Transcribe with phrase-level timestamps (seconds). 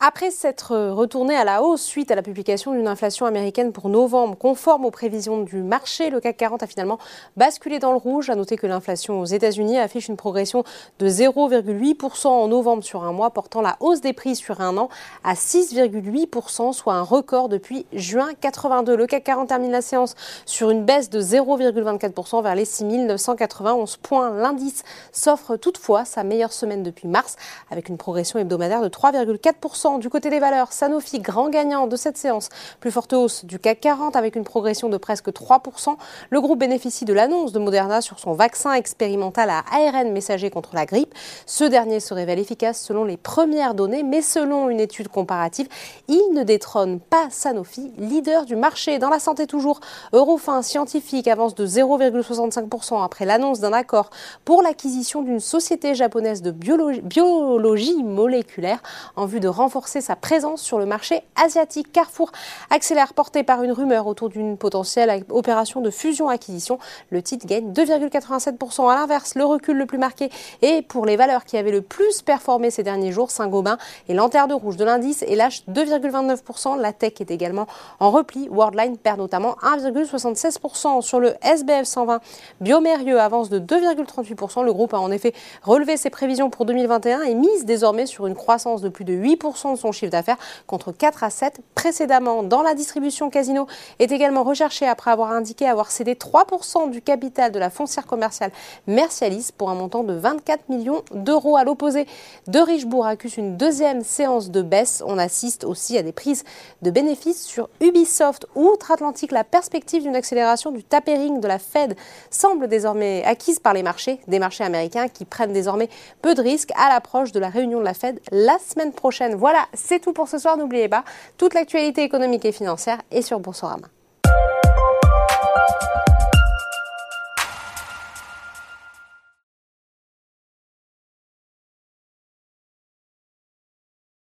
[0.00, 4.38] Après s'être retourné à la hausse suite à la publication d'une inflation américaine pour novembre
[4.38, 6.98] conforme aux prévisions du marché, le CAC 40 a finalement
[7.36, 8.30] basculé dans le rouge.
[8.30, 10.62] À noter que l'inflation aux États-Unis affiche une progression
[11.00, 14.88] de 0,8% en novembre sur un mois, portant la hausse des prix sur un an
[15.24, 18.94] à 6,8%, soit un record depuis juin 82.
[18.94, 20.14] Le CAC 40 termine la séance
[20.46, 24.30] sur une baisse de 0,24% vers les 6991 points.
[24.30, 27.34] L'indice s'offre toutefois sa meilleure semaine depuis mars,
[27.68, 29.87] avec une progression hebdomadaire de 3,4%.
[29.96, 32.50] Du côté des valeurs, Sanofi, grand gagnant de cette séance.
[32.78, 35.96] Plus forte hausse du CAC 40 avec une progression de presque 3%.
[36.28, 40.74] Le groupe bénéficie de l'annonce de Moderna sur son vaccin expérimental à ARN messager contre
[40.74, 41.14] la grippe.
[41.46, 45.68] Ce dernier se révèle efficace selon les premières données, mais selon une étude comparative,
[46.06, 48.98] il ne détrône pas Sanofi, leader du marché.
[48.98, 49.80] Dans la santé toujours,
[50.12, 54.10] Eurofin Scientifique avance de 0,65% après l'annonce d'un accord
[54.44, 58.82] pour l'acquisition d'une société japonaise de biologie, biologie moléculaire
[59.16, 61.92] en vue de renforcer sa présence sur le marché asiatique.
[61.92, 62.32] Carrefour
[62.70, 66.78] accélère porté par une rumeur autour d'une potentielle opération de fusion-acquisition.
[67.10, 68.90] Le titre gagne 2,87%.
[68.90, 70.30] À l'inverse, le recul le plus marqué
[70.62, 74.52] est pour les valeurs qui avaient le plus performé ces derniers jours, Saint-Gobain et lanterne
[74.52, 76.78] rouge de l'indice et lâche 2,29%.
[76.78, 77.66] La tech est également
[78.00, 78.48] en repli.
[78.50, 82.20] Worldline perd notamment 1,76% sur le SBF 120.
[82.60, 84.64] Biomérieux avance de 2,38%.
[84.64, 85.32] Le groupe a en effet
[85.62, 89.67] relevé ses prévisions pour 2021 et mise désormais sur une croissance de plus de 8%
[89.72, 92.42] de son chiffre d'affaires contre 4 à 7 précédemment.
[92.42, 93.66] Dans la distribution, Casino
[93.98, 98.50] est également recherché après avoir indiqué avoir cédé 3% du capital de la foncière commerciale
[98.86, 101.56] Mercialis pour un montant de 24 millions d'euros.
[101.56, 102.06] À l'opposé,
[102.46, 105.02] De Richebourg accuse une deuxième séance de baisse.
[105.06, 106.44] On assiste aussi à des prises
[106.82, 108.46] de bénéfices sur Ubisoft.
[108.54, 111.96] Outre-Atlantique, la perspective d'une accélération du tapering de la Fed
[112.30, 115.88] semble désormais acquise par les marchés, des marchés américains qui prennent désormais
[116.22, 119.34] peu de risques à l'approche de la réunion de la Fed la semaine prochaine.
[119.74, 120.56] C'est tout pour ce soir.
[120.56, 121.04] N'oubliez pas,
[121.36, 123.88] toute l'actualité économique et financière est sur Boursorama.